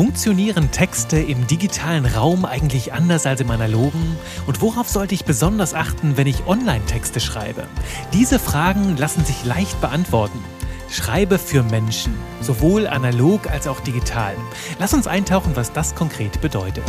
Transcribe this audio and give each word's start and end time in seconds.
Funktionieren 0.00 0.70
Texte 0.70 1.18
im 1.20 1.46
digitalen 1.46 2.06
Raum 2.06 2.44
eigentlich 2.46 2.94
anders 2.94 3.26
als 3.26 3.42
im 3.42 3.50
analogen? 3.50 4.16
Und 4.46 4.62
worauf 4.62 4.88
sollte 4.88 5.14
ich 5.14 5.26
besonders 5.26 5.74
achten, 5.74 6.16
wenn 6.16 6.26
ich 6.26 6.46
Online-Texte 6.46 7.20
schreibe? 7.20 7.68
Diese 8.14 8.38
Fragen 8.38 8.96
lassen 8.96 9.24
sich 9.26 9.44
leicht 9.44 9.78
beantworten. 9.80 10.42
Schreibe 10.90 11.38
für 11.38 11.62
Menschen, 11.62 12.14
sowohl 12.40 12.86
analog 12.86 13.50
als 13.50 13.68
auch 13.68 13.80
digital. 13.80 14.34
Lass 14.78 14.94
uns 14.94 15.06
eintauchen, 15.06 15.54
was 15.54 15.72
das 15.72 15.94
konkret 15.94 16.40
bedeutet. 16.40 16.82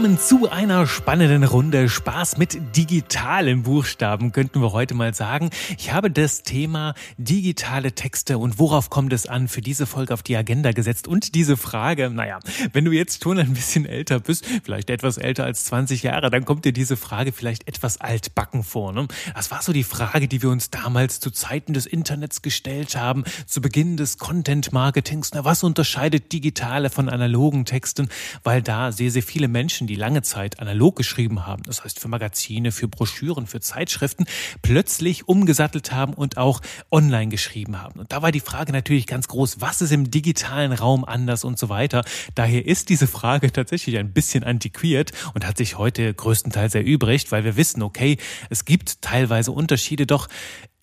Willkommen 0.00 0.18
zu 0.18 0.50
einer 0.50 0.86
spannenden 0.86 1.44
Runde 1.44 1.90
Spaß 1.90 2.38
mit 2.38 2.74
digitalen 2.74 3.64
Buchstaben, 3.64 4.32
könnten 4.32 4.62
wir 4.62 4.72
heute 4.72 4.94
mal 4.94 5.12
sagen. 5.12 5.50
Ich 5.76 5.92
habe 5.92 6.10
das 6.10 6.42
Thema 6.42 6.94
digitale 7.18 7.92
Texte 7.92 8.38
und 8.38 8.58
worauf 8.58 8.88
kommt 8.88 9.12
es 9.12 9.26
an 9.26 9.46
für 9.46 9.60
diese 9.60 9.84
Folge 9.84 10.14
auf 10.14 10.22
die 10.22 10.38
Agenda 10.38 10.72
gesetzt 10.72 11.06
und 11.06 11.34
diese 11.34 11.58
Frage, 11.58 12.08
naja, 12.08 12.38
wenn 12.72 12.86
du 12.86 12.92
jetzt 12.92 13.24
schon 13.24 13.38
ein 13.38 13.52
bisschen 13.52 13.84
älter 13.84 14.20
bist, 14.20 14.46
vielleicht 14.64 14.88
etwas 14.88 15.18
älter 15.18 15.44
als 15.44 15.64
20 15.66 16.02
Jahre, 16.02 16.30
dann 16.30 16.46
kommt 16.46 16.64
dir 16.64 16.72
diese 16.72 16.96
Frage 16.96 17.32
vielleicht 17.32 17.68
etwas 17.68 18.00
altbacken 18.00 18.62
vor. 18.62 18.94
Ne? 18.94 19.06
Das 19.34 19.50
war 19.50 19.60
so 19.60 19.74
die 19.74 19.84
Frage, 19.84 20.28
die 20.28 20.40
wir 20.40 20.48
uns 20.48 20.70
damals 20.70 21.20
zu 21.20 21.30
Zeiten 21.30 21.74
des 21.74 21.84
Internets 21.84 22.40
gestellt 22.40 22.96
haben, 22.96 23.24
zu 23.46 23.60
Beginn 23.60 23.98
des 23.98 24.16
Content 24.16 24.72
Marketings. 24.72 25.32
Na, 25.34 25.44
was 25.44 25.62
unterscheidet 25.62 26.32
digitale 26.32 26.88
von 26.88 27.10
analogen 27.10 27.66
Texten? 27.66 28.08
Weil 28.44 28.62
da 28.62 28.92
sehr, 28.92 29.10
sehr 29.10 29.22
viele 29.22 29.48
Menschen, 29.48 29.89
die 29.90 29.96
lange 29.96 30.22
Zeit 30.22 30.60
analog 30.60 30.94
geschrieben 30.94 31.46
haben, 31.46 31.64
das 31.64 31.82
heißt 31.82 31.98
für 31.98 32.06
Magazine, 32.06 32.70
für 32.70 32.86
Broschüren, 32.86 33.48
für 33.48 33.60
Zeitschriften, 33.60 34.24
plötzlich 34.62 35.26
umgesattelt 35.26 35.90
haben 35.90 36.14
und 36.14 36.36
auch 36.36 36.60
online 36.92 37.28
geschrieben 37.28 37.82
haben. 37.82 37.98
Und 37.98 38.12
da 38.12 38.22
war 38.22 38.30
die 38.30 38.38
Frage 38.38 38.70
natürlich 38.70 39.08
ganz 39.08 39.26
groß, 39.26 39.60
was 39.60 39.82
ist 39.82 39.90
im 39.90 40.08
digitalen 40.08 40.72
Raum 40.72 41.04
anders 41.04 41.42
und 41.42 41.58
so 41.58 41.68
weiter. 41.68 42.04
Daher 42.36 42.64
ist 42.64 42.88
diese 42.88 43.08
Frage 43.08 43.50
tatsächlich 43.52 43.98
ein 43.98 44.12
bisschen 44.12 44.44
antiquiert 44.44 45.10
und 45.34 45.44
hat 45.44 45.58
sich 45.58 45.76
heute 45.76 46.14
größtenteils 46.14 46.76
erübrigt, 46.76 47.32
weil 47.32 47.42
wir 47.42 47.56
wissen, 47.56 47.82
okay, 47.82 48.16
es 48.48 48.64
gibt 48.64 49.02
teilweise 49.02 49.50
Unterschiede, 49.50 50.06
doch 50.06 50.28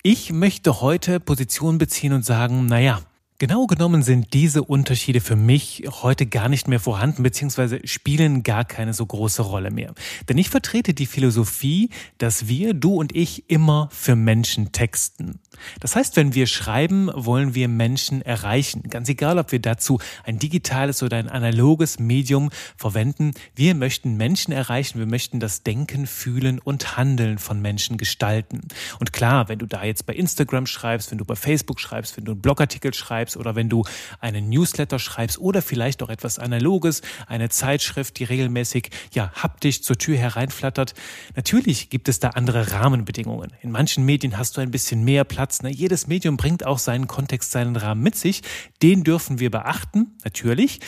ich 0.02 0.32
möchte 0.32 0.82
heute 0.82 1.18
Position 1.18 1.78
beziehen 1.78 2.12
und 2.12 2.26
sagen, 2.26 2.66
naja, 2.66 3.00
Genau 3.40 3.68
genommen 3.68 4.02
sind 4.02 4.34
diese 4.34 4.64
Unterschiede 4.64 5.20
für 5.20 5.36
mich 5.36 5.84
heute 6.02 6.26
gar 6.26 6.48
nicht 6.48 6.66
mehr 6.66 6.80
vorhanden, 6.80 7.22
beziehungsweise 7.22 7.78
spielen 7.86 8.42
gar 8.42 8.64
keine 8.64 8.92
so 8.92 9.06
große 9.06 9.42
Rolle 9.42 9.70
mehr. 9.70 9.94
Denn 10.28 10.38
ich 10.38 10.50
vertrete 10.50 10.92
die 10.92 11.06
Philosophie, 11.06 11.90
dass 12.18 12.48
wir, 12.48 12.74
du 12.74 12.96
und 12.96 13.14
ich, 13.14 13.48
immer 13.48 13.90
für 13.92 14.16
Menschen 14.16 14.72
texten. 14.72 15.38
Das 15.78 15.94
heißt, 15.94 16.16
wenn 16.16 16.34
wir 16.34 16.48
schreiben, 16.48 17.10
wollen 17.14 17.54
wir 17.54 17.68
Menschen 17.68 18.22
erreichen. 18.22 18.82
Ganz 18.90 19.08
egal, 19.08 19.38
ob 19.38 19.52
wir 19.52 19.60
dazu 19.60 20.00
ein 20.24 20.40
digitales 20.40 21.04
oder 21.04 21.16
ein 21.16 21.28
analoges 21.28 22.00
Medium 22.00 22.50
verwenden. 22.76 23.34
Wir 23.54 23.76
möchten 23.76 24.16
Menschen 24.16 24.50
erreichen. 24.50 24.98
Wir 24.98 25.06
möchten 25.06 25.38
das 25.38 25.62
Denken, 25.62 26.08
Fühlen 26.08 26.58
und 26.58 26.96
Handeln 26.96 27.38
von 27.38 27.62
Menschen 27.62 27.98
gestalten. 27.98 28.62
Und 28.98 29.12
klar, 29.12 29.48
wenn 29.48 29.60
du 29.60 29.66
da 29.66 29.84
jetzt 29.84 30.06
bei 30.06 30.14
Instagram 30.14 30.66
schreibst, 30.66 31.12
wenn 31.12 31.18
du 31.18 31.24
bei 31.24 31.36
Facebook 31.36 31.78
schreibst, 31.78 32.16
wenn 32.16 32.24
du 32.24 32.32
einen 32.32 32.40
Blogartikel 32.40 32.92
schreibst 32.92 33.27
oder 33.36 33.56
wenn 33.56 33.68
du 33.68 33.84
einen 34.20 34.48
Newsletter 34.48 34.98
schreibst 34.98 35.38
oder 35.38 35.62
vielleicht 35.62 36.02
auch 36.02 36.08
etwas 36.08 36.38
Analoges, 36.38 37.02
eine 37.26 37.48
Zeitschrift, 37.48 38.18
die 38.18 38.24
regelmäßig, 38.24 38.90
ja, 39.12 39.32
haptisch 39.34 39.82
zur 39.82 39.98
Tür 39.98 40.16
hereinflattert. 40.16 40.94
Natürlich 41.34 41.90
gibt 41.90 42.08
es 42.08 42.20
da 42.20 42.30
andere 42.30 42.72
Rahmenbedingungen. 42.72 43.52
In 43.60 43.70
manchen 43.70 44.04
Medien 44.04 44.38
hast 44.38 44.56
du 44.56 44.60
ein 44.60 44.70
bisschen 44.70 45.04
mehr 45.04 45.24
Platz 45.24 45.38
Platz. 45.38 45.62
Ne? 45.62 45.70
Jedes 45.70 46.08
Medium 46.08 46.36
bringt 46.36 46.66
auch 46.66 46.78
seinen 46.78 47.06
Kontext, 47.06 47.52
seinen 47.52 47.76
Rahmen 47.76 48.02
mit 48.02 48.16
sich. 48.16 48.42
Den 48.82 49.04
dürfen 49.04 49.38
wir 49.38 49.50
beachten, 49.52 50.18
natürlich. 50.24 50.80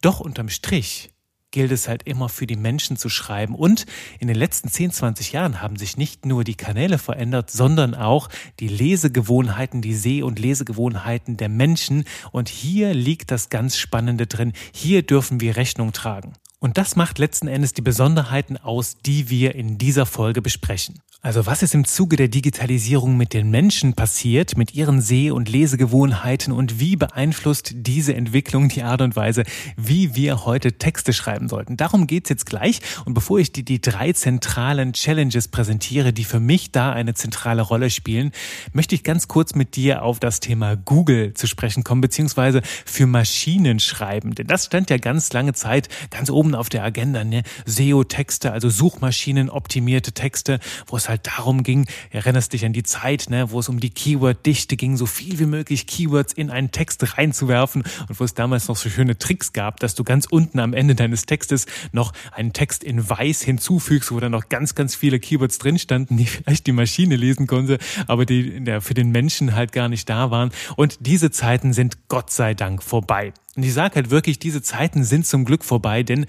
Doch 0.00 0.20
unterm 0.20 0.48
Strich 0.48 1.10
gilt 1.56 1.72
es 1.72 1.88
halt 1.88 2.02
immer 2.02 2.28
für 2.28 2.46
die 2.46 2.54
Menschen 2.54 2.98
zu 2.98 3.08
schreiben. 3.08 3.54
Und 3.54 3.86
in 4.20 4.28
den 4.28 4.36
letzten 4.36 4.68
10, 4.68 4.90
20 4.90 5.32
Jahren 5.32 5.62
haben 5.62 5.76
sich 5.76 5.96
nicht 5.96 6.26
nur 6.26 6.44
die 6.44 6.54
Kanäle 6.54 6.98
verändert, 6.98 7.50
sondern 7.50 7.94
auch 7.94 8.28
die 8.60 8.68
Lesegewohnheiten, 8.68 9.80
die 9.80 9.94
Seh- 9.94 10.20
und 10.20 10.38
Lesegewohnheiten 10.38 11.38
der 11.38 11.48
Menschen. 11.48 12.04
Und 12.30 12.50
hier 12.50 12.92
liegt 12.92 13.30
das 13.30 13.48
ganz 13.48 13.78
Spannende 13.78 14.26
drin. 14.26 14.52
Hier 14.70 15.00
dürfen 15.00 15.40
wir 15.40 15.56
Rechnung 15.56 15.94
tragen. 15.94 16.34
Und 16.58 16.76
das 16.76 16.94
macht 16.94 17.18
letzten 17.18 17.48
Endes 17.48 17.72
die 17.72 17.80
Besonderheiten 17.80 18.58
aus, 18.58 18.98
die 18.98 19.30
wir 19.30 19.54
in 19.54 19.78
dieser 19.78 20.04
Folge 20.04 20.42
besprechen. 20.42 21.00
Also 21.26 21.44
was 21.44 21.64
ist 21.64 21.74
im 21.74 21.84
Zuge 21.84 22.14
der 22.14 22.28
Digitalisierung 22.28 23.16
mit 23.16 23.32
den 23.34 23.50
Menschen 23.50 23.94
passiert, 23.94 24.56
mit 24.56 24.76
ihren 24.76 25.00
Seh- 25.00 25.32
und 25.32 25.48
Lesegewohnheiten 25.48 26.52
und 26.52 26.78
wie 26.78 26.94
beeinflusst 26.94 27.72
diese 27.74 28.14
Entwicklung 28.14 28.68
die 28.68 28.84
Art 28.84 29.00
und 29.00 29.16
Weise, 29.16 29.42
wie 29.76 30.14
wir 30.14 30.44
heute 30.44 30.74
Texte 30.74 31.12
schreiben 31.12 31.48
sollten? 31.48 31.76
Darum 31.76 32.06
geht's 32.06 32.30
jetzt 32.30 32.46
gleich. 32.46 32.78
Und 33.06 33.14
bevor 33.14 33.40
ich 33.40 33.50
dir 33.50 33.64
die 33.64 33.80
drei 33.80 34.12
zentralen 34.12 34.92
Challenges 34.92 35.48
präsentiere, 35.48 36.12
die 36.12 36.22
für 36.22 36.38
mich 36.38 36.70
da 36.70 36.92
eine 36.92 37.14
zentrale 37.14 37.62
Rolle 37.62 37.90
spielen, 37.90 38.30
möchte 38.72 38.94
ich 38.94 39.02
ganz 39.02 39.26
kurz 39.26 39.56
mit 39.56 39.74
dir 39.74 40.04
auf 40.04 40.20
das 40.20 40.38
Thema 40.38 40.76
Google 40.76 41.34
zu 41.34 41.48
sprechen 41.48 41.82
kommen, 41.82 42.02
beziehungsweise 42.02 42.62
für 42.84 43.08
Maschinen 43.08 43.80
schreiben. 43.80 44.36
Denn 44.36 44.46
das 44.46 44.66
stand 44.66 44.90
ja 44.90 44.98
ganz 44.98 45.32
lange 45.32 45.54
Zeit 45.54 45.88
ganz 46.12 46.30
oben 46.30 46.54
auf 46.54 46.68
der 46.68 46.84
Agenda, 46.84 47.24
ne? 47.24 47.42
SEO-Texte, 47.64 48.52
also 48.52 48.70
Suchmaschinen 48.70 49.50
optimierte 49.50 50.12
Texte, 50.12 50.60
wo 50.86 50.96
es 50.96 51.08
halt 51.08 51.15
halt 51.16 51.26
darum 51.26 51.62
ging, 51.62 51.86
erinnerst 52.10 52.52
dich 52.52 52.64
an 52.64 52.72
die 52.72 52.82
Zeit, 52.82 53.26
ne, 53.28 53.50
wo 53.50 53.60
es 53.60 53.68
um 53.68 53.80
die 53.80 53.90
Keyword-Dichte 53.90 54.76
ging, 54.76 54.96
so 54.96 55.06
viel 55.06 55.38
wie 55.38 55.46
möglich 55.46 55.86
Keywords 55.86 56.32
in 56.32 56.50
einen 56.50 56.70
Text 56.70 57.16
reinzuwerfen 57.16 57.82
und 58.08 58.20
wo 58.20 58.24
es 58.24 58.34
damals 58.34 58.68
noch 58.68 58.76
so 58.76 58.88
schöne 58.88 59.18
Tricks 59.18 59.52
gab, 59.52 59.80
dass 59.80 59.94
du 59.94 60.04
ganz 60.04 60.26
unten 60.26 60.58
am 60.58 60.74
Ende 60.74 60.94
deines 60.94 61.26
Textes 61.26 61.66
noch 61.92 62.12
einen 62.32 62.52
Text 62.52 62.84
in 62.84 63.08
weiß 63.08 63.42
hinzufügst, 63.42 64.12
wo 64.12 64.20
dann 64.20 64.32
noch 64.32 64.48
ganz, 64.48 64.74
ganz 64.74 64.94
viele 64.94 65.18
Keywords 65.18 65.58
drin 65.58 65.78
standen, 65.78 66.16
die 66.16 66.26
vielleicht 66.26 66.66
die 66.66 66.72
Maschine 66.72 67.16
lesen 67.16 67.46
konnte, 67.46 67.78
aber 68.06 68.26
die 68.26 68.62
ja, 68.66 68.80
für 68.80 68.94
den 68.94 69.10
Menschen 69.10 69.54
halt 69.54 69.72
gar 69.72 69.88
nicht 69.88 70.08
da 70.08 70.30
waren. 70.30 70.50
Und 70.76 70.98
diese 71.00 71.30
Zeiten 71.30 71.72
sind 71.72 72.08
Gott 72.08 72.30
sei 72.30 72.54
Dank 72.54 72.82
vorbei. 72.82 73.32
Und 73.56 73.62
ich 73.62 73.72
sage 73.72 73.96
halt 73.96 74.10
wirklich, 74.10 74.38
diese 74.38 74.62
Zeiten 74.62 75.02
sind 75.02 75.26
zum 75.26 75.44
Glück 75.44 75.64
vorbei, 75.64 76.02
denn 76.02 76.26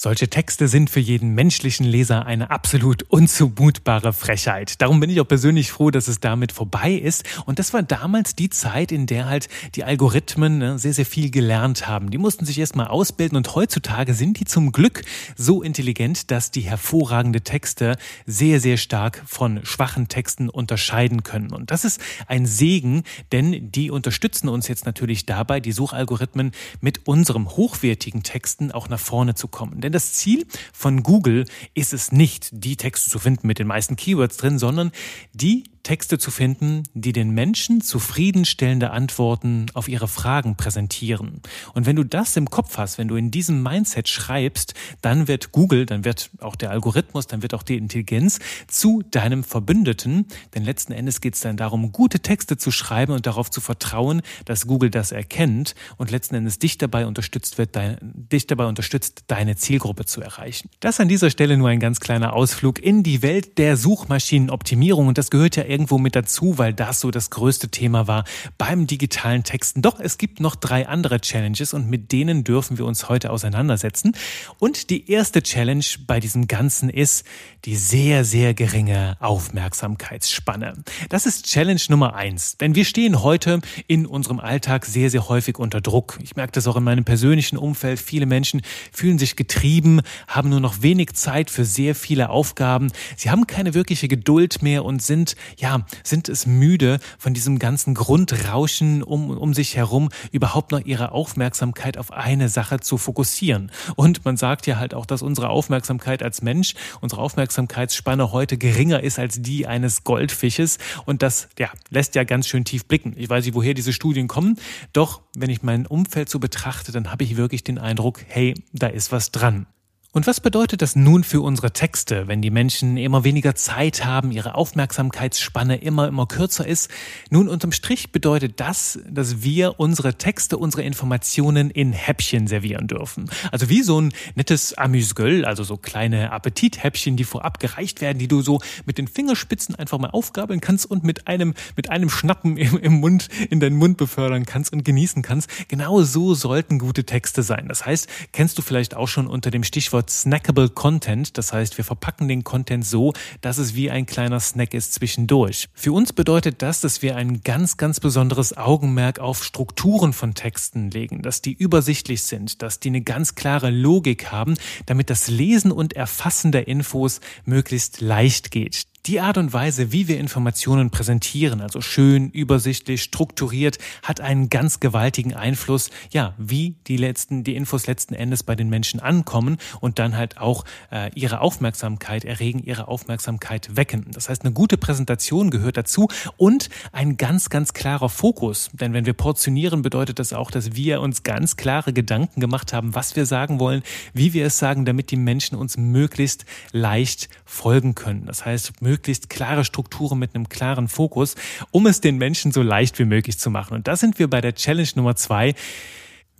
solche 0.00 0.28
Texte 0.28 0.68
sind 0.68 0.90
für 0.90 1.00
jeden 1.00 1.34
menschlichen 1.34 1.84
Leser 1.84 2.24
eine 2.24 2.50
absolut 2.50 3.02
unzumutbare 3.08 4.12
Frechheit. 4.12 4.80
Darum 4.80 5.00
bin 5.00 5.10
ich 5.10 5.20
auch 5.20 5.26
persönlich 5.26 5.72
froh, 5.72 5.90
dass 5.90 6.06
es 6.06 6.20
damit 6.20 6.52
vorbei 6.52 6.92
ist. 6.92 7.24
Und 7.46 7.58
das 7.58 7.72
war 7.72 7.82
damals 7.82 8.36
die 8.36 8.48
Zeit, 8.48 8.92
in 8.92 9.06
der 9.06 9.26
halt 9.26 9.48
die 9.74 9.82
Algorithmen 9.82 10.58
ne, 10.58 10.78
sehr, 10.78 10.92
sehr 10.92 11.04
viel 11.04 11.32
gelernt 11.32 11.88
haben. 11.88 12.12
Die 12.12 12.18
mussten 12.18 12.44
sich 12.44 12.60
erstmal 12.60 12.86
ausbilden 12.86 13.36
und 13.36 13.56
heutzutage 13.56 14.14
sind 14.14 14.38
die 14.38 14.44
zum 14.44 14.70
Glück 14.70 15.02
so 15.36 15.64
intelligent, 15.64 16.30
dass 16.30 16.52
die 16.52 16.60
hervorragende 16.60 17.40
Texte 17.40 17.96
sehr, 18.24 18.60
sehr 18.60 18.76
stark 18.76 19.24
von 19.26 19.64
schwachen 19.64 20.06
Texten 20.06 20.48
unterscheiden 20.48 21.24
können. 21.24 21.50
Und 21.50 21.72
das 21.72 21.84
ist 21.84 22.00
ein 22.28 22.46
Segen, 22.46 23.02
denn 23.32 23.72
die 23.72 23.90
unterstützen 23.90 24.48
uns 24.48 24.68
jetzt 24.68 24.86
natürlich 24.86 25.26
dabei, 25.26 25.58
die 25.58 25.72
Suchalgorithmen 25.72 26.52
mit 26.80 27.06
unserem 27.06 27.50
hochwertigen 27.50 28.22
Texten 28.22 28.72
auch 28.72 28.88
nach 28.88 29.00
vorne 29.00 29.34
zu 29.34 29.48
kommen. 29.48 29.80
Denn 29.80 29.92
das 29.92 30.12
Ziel 30.12 30.46
von 30.72 31.02
Google 31.02 31.44
ist 31.74 31.92
es 31.92 32.12
nicht, 32.12 32.48
die 32.52 32.76
Texte 32.76 33.10
zu 33.10 33.18
finden 33.18 33.46
mit 33.46 33.58
den 33.58 33.66
meisten 33.66 33.96
Keywords 33.96 34.36
drin, 34.36 34.58
sondern 34.58 34.92
die 35.32 35.64
Texte 35.88 36.18
zu 36.18 36.30
finden, 36.30 36.82
die 36.92 37.14
den 37.14 37.30
Menschen 37.30 37.80
zufriedenstellende 37.80 38.90
Antworten 38.90 39.68
auf 39.72 39.88
ihre 39.88 40.06
Fragen 40.06 40.54
präsentieren. 40.54 41.40
Und 41.72 41.86
wenn 41.86 41.96
du 41.96 42.04
das 42.04 42.36
im 42.36 42.50
Kopf 42.50 42.76
hast, 42.76 42.98
wenn 42.98 43.08
du 43.08 43.16
in 43.16 43.30
diesem 43.30 43.62
Mindset 43.62 44.06
schreibst, 44.06 44.74
dann 45.00 45.28
wird 45.28 45.50
Google, 45.50 45.86
dann 45.86 46.04
wird 46.04 46.28
auch 46.40 46.56
der 46.56 46.72
Algorithmus, 46.72 47.26
dann 47.26 47.40
wird 47.40 47.54
auch 47.54 47.62
die 47.62 47.78
Intelligenz 47.78 48.38
zu 48.66 49.02
deinem 49.10 49.42
Verbündeten. 49.42 50.26
Denn 50.54 50.62
letzten 50.62 50.92
Endes 50.92 51.22
geht 51.22 51.36
es 51.36 51.40
dann 51.40 51.56
darum, 51.56 51.90
gute 51.90 52.20
Texte 52.20 52.58
zu 52.58 52.70
schreiben 52.70 53.14
und 53.14 53.24
darauf 53.24 53.50
zu 53.50 53.62
vertrauen, 53.62 54.20
dass 54.44 54.66
Google 54.66 54.90
das 54.90 55.10
erkennt 55.10 55.74
und 55.96 56.10
letzten 56.10 56.34
Endes 56.34 56.58
dich 56.58 56.76
dabei 56.76 57.06
unterstützt 57.06 57.56
wird, 57.56 57.74
dein, 57.76 57.96
dich 58.02 58.46
dabei 58.46 58.66
unterstützt, 58.66 59.24
deine 59.28 59.56
Zielgruppe 59.56 60.04
zu 60.04 60.20
erreichen. 60.20 60.68
Das 60.80 61.00
an 61.00 61.08
dieser 61.08 61.30
Stelle 61.30 61.56
nur 61.56 61.70
ein 61.70 61.80
ganz 61.80 61.98
kleiner 61.98 62.34
Ausflug 62.34 62.78
in 62.78 63.02
die 63.02 63.22
Welt 63.22 63.56
der 63.56 63.78
Suchmaschinenoptimierung 63.78 65.06
und 65.06 65.16
das 65.16 65.30
gehört 65.30 65.56
ja 65.56 65.64
irgendwie 65.64 65.77
irgendwo 65.78 65.98
mit 65.98 66.16
dazu, 66.16 66.58
weil 66.58 66.74
das 66.74 66.98
so 66.98 67.12
das 67.12 67.30
größte 67.30 67.68
Thema 67.68 68.08
war 68.08 68.24
beim 68.58 68.88
digitalen 68.88 69.44
Texten. 69.44 69.80
Doch 69.80 70.00
es 70.00 70.18
gibt 70.18 70.40
noch 70.40 70.56
drei 70.56 70.88
andere 70.88 71.20
Challenges 71.20 71.72
und 71.72 71.88
mit 71.88 72.10
denen 72.10 72.42
dürfen 72.42 72.78
wir 72.78 72.84
uns 72.84 73.08
heute 73.08 73.30
auseinandersetzen. 73.30 74.10
Und 74.58 74.90
die 74.90 75.08
erste 75.08 75.40
Challenge 75.40 75.84
bei 76.04 76.18
diesem 76.18 76.48
Ganzen 76.48 76.90
ist 76.90 77.24
die 77.64 77.76
sehr, 77.76 78.24
sehr 78.24 78.54
geringe 78.54 79.16
Aufmerksamkeitsspanne. 79.20 80.74
Das 81.10 81.26
ist 81.26 81.46
Challenge 81.46 81.80
Nummer 81.90 82.16
eins. 82.16 82.56
Denn 82.56 82.74
wir 82.74 82.84
stehen 82.84 83.22
heute 83.22 83.60
in 83.86 84.04
unserem 84.04 84.40
Alltag 84.40 84.84
sehr, 84.84 85.10
sehr 85.10 85.28
häufig 85.28 85.58
unter 85.58 85.80
Druck. 85.80 86.18
Ich 86.24 86.34
merke 86.34 86.52
das 86.52 86.66
auch 86.66 86.76
in 86.76 86.82
meinem 86.82 87.04
persönlichen 87.04 87.56
Umfeld. 87.56 88.00
Viele 88.00 88.26
Menschen 88.26 88.62
fühlen 88.90 89.18
sich 89.18 89.36
getrieben, 89.36 90.00
haben 90.26 90.48
nur 90.48 90.60
noch 90.60 90.82
wenig 90.82 91.12
Zeit 91.12 91.50
für 91.50 91.64
sehr 91.64 91.94
viele 91.94 92.30
Aufgaben. 92.30 92.90
Sie 93.16 93.30
haben 93.30 93.46
keine 93.46 93.74
wirkliche 93.74 94.08
Geduld 94.08 94.60
mehr 94.60 94.84
und 94.84 95.02
sind, 95.02 95.36
ja, 95.68 95.84
sind 96.02 96.30
es 96.30 96.46
müde 96.46 96.98
von 97.18 97.34
diesem 97.34 97.58
ganzen 97.58 97.92
Grundrauschen 97.92 99.02
um, 99.02 99.30
um 99.30 99.52
sich 99.52 99.76
herum 99.76 100.08
überhaupt 100.32 100.72
noch 100.72 100.80
ihre 100.82 101.12
Aufmerksamkeit 101.12 101.98
auf 101.98 102.10
eine 102.10 102.48
Sache 102.48 102.80
zu 102.80 102.96
fokussieren. 102.96 103.70
Und 103.94 104.24
man 104.24 104.38
sagt 104.38 104.66
ja 104.66 104.78
halt 104.78 104.94
auch, 104.94 105.04
dass 105.04 105.20
unsere 105.20 105.50
Aufmerksamkeit 105.50 106.22
als 106.22 106.40
Mensch, 106.40 106.74
unsere 107.02 107.20
Aufmerksamkeitsspanne 107.20 108.32
heute 108.32 108.56
geringer 108.56 109.02
ist 109.02 109.18
als 109.18 109.42
die 109.42 109.66
eines 109.66 110.04
Goldfisches. 110.04 110.78
Und 111.04 111.20
das, 111.20 111.48
ja, 111.58 111.68
lässt 111.90 112.14
ja 112.14 112.24
ganz 112.24 112.46
schön 112.46 112.64
tief 112.64 112.86
blicken. 112.86 113.12
Ich 113.18 113.28
weiß 113.28 113.44
nicht, 113.44 113.54
woher 113.54 113.74
diese 113.74 113.92
Studien 113.92 114.26
kommen. 114.26 114.56
Doch, 114.94 115.20
wenn 115.36 115.50
ich 115.50 115.62
mein 115.62 115.86
Umfeld 115.86 116.30
so 116.30 116.38
betrachte, 116.38 116.92
dann 116.92 117.12
habe 117.12 117.24
ich 117.24 117.36
wirklich 117.36 117.62
den 117.62 117.78
Eindruck, 117.78 118.24
hey, 118.26 118.54
da 118.72 118.86
ist 118.86 119.12
was 119.12 119.32
dran. 119.32 119.66
Und 120.14 120.26
was 120.26 120.40
bedeutet 120.40 120.80
das 120.80 120.96
nun 120.96 121.22
für 121.22 121.42
unsere 121.42 121.70
Texte, 121.70 122.28
wenn 122.28 122.40
die 122.40 122.50
Menschen 122.50 122.96
immer 122.96 123.24
weniger 123.24 123.54
Zeit 123.54 124.06
haben, 124.06 124.32
ihre 124.32 124.54
Aufmerksamkeitsspanne 124.54 125.76
immer, 125.76 126.08
immer 126.08 126.24
kürzer 126.24 126.66
ist? 126.66 126.88
Nun, 127.28 127.46
unterm 127.46 127.72
Strich 127.72 128.10
bedeutet 128.10 128.58
das, 128.58 129.00
dass 129.06 129.42
wir 129.42 129.78
unsere 129.78 130.14
Texte, 130.14 130.56
unsere 130.56 130.82
Informationen 130.82 131.68
in 131.68 131.92
Häppchen 131.92 132.46
servieren 132.46 132.86
dürfen. 132.86 133.30
Also 133.52 133.68
wie 133.68 133.82
so 133.82 134.00
ein 134.00 134.14
nettes 134.34 134.72
Amüsgöl, 134.78 135.44
also 135.44 135.62
so 135.62 135.76
kleine 135.76 136.32
Appetithäppchen, 136.32 137.18
die 137.18 137.24
vorab 137.24 137.60
gereicht 137.60 138.00
werden, 138.00 138.16
die 138.16 138.28
du 138.28 138.40
so 138.40 138.62
mit 138.86 138.96
den 138.96 139.08
Fingerspitzen 139.08 139.74
einfach 139.74 139.98
mal 139.98 140.08
aufgabeln 140.08 140.62
kannst 140.62 140.90
und 140.90 141.04
mit 141.04 141.26
einem, 141.26 141.52
mit 141.76 141.90
einem 141.90 142.08
Schnappen 142.08 142.56
im, 142.56 142.78
im 142.78 142.94
Mund, 142.94 143.28
in 143.50 143.60
deinen 143.60 143.76
Mund 143.76 143.98
befördern 143.98 144.46
kannst 144.46 144.72
und 144.72 144.86
genießen 144.86 145.20
kannst. 145.20 145.50
Genau 145.68 146.00
so 146.00 146.32
sollten 146.32 146.78
gute 146.78 147.04
Texte 147.04 147.42
sein. 147.42 147.68
Das 147.68 147.84
heißt, 147.84 148.08
kennst 148.32 148.56
du 148.56 148.62
vielleicht 148.62 148.96
auch 148.96 149.08
schon 149.08 149.26
unter 149.26 149.50
dem 149.50 149.64
Stichwort 149.64 149.97
Stichwort 149.98 150.10
snackable 150.10 150.68
Content. 150.68 151.36
Das 151.38 151.52
heißt, 151.52 151.76
wir 151.76 151.84
verpacken 151.84 152.28
den 152.28 152.44
Content 152.44 152.84
so, 152.84 153.12
dass 153.40 153.58
es 153.58 153.74
wie 153.74 153.90
ein 153.90 154.06
kleiner 154.06 154.38
Snack 154.38 154.74
ist 154.74 154.94
zwischendurch. 154.94 155.68
Für 155.74 155.92
uns 155.92 156.12
bedeutet 156.12 156.62
das, 156.62 156.80
dass 156.80 157.02
wir 157.02 157.16
ein 157.16 157.42
ganz, 157.42 157.76
ganz 157.76 157.98
besonderes 157.98 158.56
Augenmerk 158.56 159.18
auf 159.18 159.42
Strukturen 159.42 160.12
von 160.12 160.34
Texten 160.34 160.90
legen, 160.90 161.22
dass 161.22 161.42
die 161.42 161.52
übersichtlich 161.52 162.22
sind, 162.22 162.62
dass 162.62 162.78
die 162.78 162.88
eine 162.88 163.00
ganz 163.00 163.34
klare 163.34 163.70
Logik 163.70 164.30
haben, 164.30 164.54
damit 164.86 165.10
das 165.10 165.28
Lesen 165.28 165.72
und 165.72 165.94
Erfassen 165.94 166.52
der 166.52 166.68
Infos 166.68 167.20
möglichst 167.44 168.00
leicht 168.00 168.52
geht. 168.52 168.84
Die 169.08 169.20
Art 169.20 169.38
und 169.38 169.54
Weise, 169.54 169.90
wie 169.90 170.06
wir 170.06 170.20
Informationen 170.20 170.90
präsentieren, 170.90 171.62
also 171.62 171.80
schön, 171.80 172.28
übersichtlich, 172.28 173.02
strukturiert, 173.02 173.78
hat 174.02 174.20
einen 174.20 174.50
ganz 174.50 174.80
gewaltigen 174.80 175.32
Einfluss, 175.32 175.88
ja, 176.10 176.34
wie 176.36 176.74
die 176.86 176.98
letzten, 176.98 177.42
die 177.42 177.56
Infos 177.56 177.86
letzten 177.86 178.12
Endes 178.12 178.42
bei 178.42 178.54
den 178.54 178.68
Menschen 178.68 179.00
ankommen 179.00 179.56
und 179.80 179.98
dann 179.98 180.14
halt 180.14 180.36
auch 180.36 180.66
äh, 180.92 181.10
ihre 181.14 181.40
Aufmerksamkeit 181.40 182.26
erregen, 182.26 182.62
ihre 182.62 182.86
Aufmerksamkeit 182.86 183.74
wecken. 183.78 184.08
Das 184.10 184.28
heißt, 184.28 184.42
eine 184.42 184.52
gute 184.52 184.76
Präsentation 184.76 185.50
gehört 185.50 185.78
dazu 185.78 186.08
und 186.36 186.68
ein 186.92 187.16
ganz, 187.16 187.48
ganz 187.48 187.72
klarer 187.72 188.10
Fokus. 188.10 188.68
Denn 188.74 188.92
wenn 188.92 189.06
wir 189.06 189.14
portionieren, 189.14 189.80
bedeutet 189.80 190.18
das 190.18 190.34
auch, 190.34 190.50
dass 190.50 190.74
wir 190.74 191.00
uns 191.00 191.22
ganz 191.22 191.56
klare 191.56 191.94
Gedanken 191.94 192.42
gemacht 192.42 192.74
haben, 192.74 192.94
was 192.94 193.16
wir 193.16 193.24
sagen 193.24 193.58
wollen, 193.58 193.82
wie 194.12 194.34
wir 194.34 194.44
es 194.44 194.58
sagen, 194.58 194.84
damit 194.84 195.10
die 195.10 195.16
Menschen 195.16 195.56
uns 195.56 195.78
möglichst 195.78 196.44
leicht 196.72 197.30
folgen 197.46 197.94
können. 197.94 198.26
Das 198.26 198.44
heißt, 198.44 198.82
möglichst 198.82 198.97
möglichst 198.98 199.30
klare 199.30 199.64
Strukturen 199.64 200.18
mit 200.18 200.34
einem 200.34 200.48
klaren 200.48 200.88
Fokus, 200.88 201.36
um 201.70 201.86
es 201.86 202.00
den 202.00 202.18
Menschen 202.18 202.50
so 202.50 202.62
leicht 202.62 202.98
wie 202.98 203.04
möglich 203.04 203.38
zu 203.38 203.48
machen. 203.48 203.74
Und 203.74 203.86
da 203.86 203.94
sind 203.94 204.18
wir 204.18 204.28
bei 204.28 204.40
der 204.40 204.56
Challenge 204.56 204.88
Nummer 204.96 205.14
zwei. 205.14 205.54